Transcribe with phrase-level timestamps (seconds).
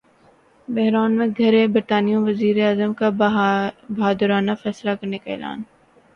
[0.67, 3.09] بحران میں گِھرے برطانوی وزیراعظم کا
[3.91, 5.59] ’بہادرانہ فیصلے‘ کرنے کا اعلان